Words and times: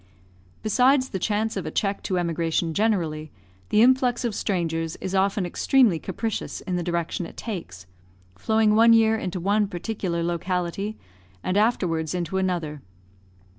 Besides 0.63 1.09
the 1.09 1.19
chance 1.19 1.55
of 1.55 1.67
a 1.67 1.69
check 1.69 2.01
to 2.09 2.17
emigration 2.17 2.73
generally, 2.73 3.31
the 3.69 3.83
influx 3.83 4.25
of 4.25 4.33
strangers 4.33 4.95
is 4.95 5.13
often 5.13 5.45
extremely 5.45 5.99
capricious 5.99 6.59
in 6.61 6.75
the 6.75 6.81
direction 6.81 7.27
it 7.27 7.37
takes, 7.37 7.85
flowing 8.35 8.73
one 8.73 8.93
year 8.93 9.15
into 9.15 9.39
one 9.39 9.67
particular 9.67 10.23
locality, 10.23 10.97
and 11.43 11.55
afterwards 11.55 12.15
into 12.15 12.39
another. 12.39 12.81